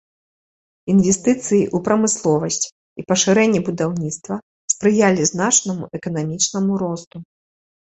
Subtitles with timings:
[0.93, 4.35] Інвестыцыі ў прамысловасць і пашырэнне будаўніцтва
[4.79, 7.17] спрыялі значнаму эканамічнаму росту.